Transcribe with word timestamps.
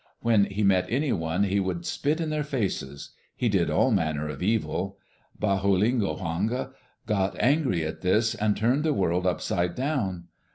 When 0.21 0.45
he 0.45 0.63
met 0.63 0.87
any 0.89 1.11
one 1.11 1.43
he 1.43 1.59
would 1.59 1.85
spit 1.85 2.19
in 2.19 2.31
their 2.31 2.43
faces.... 2.43 3.11
He 3.35 3.49
did 3.49 3.69
all 3.69 3.91
manner 3.91 4.27
of 4.29 4.41
evil. 4.41 4.97
Baholihonga 5.39 6.71
got 7.05 7.39
angry 7.39 7.85
at 7.85 8.01
this 8.01 8.33
and 8.33 8.57
turned 8.57 8.83
the 8.83 8.93
world 8.95 9.27
upside 9.27 9.75
down. 9.75 10.23